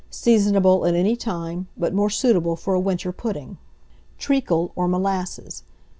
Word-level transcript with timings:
Seasonable 0.09 0.87
at 0.87 0.95
any 0.95 1.15
time, 1.15 1.67
but 1.77 1.93
more 1.93 2.09
suitable 2.09 2.55
for 2.55 2.73
a 2.73 2.79
winter 2.79 3.11
pudding. 3.11 3.59
TREACLE, 4.17 4.71
OR 4.75 4.87
MOLASSES. 4.87 5.61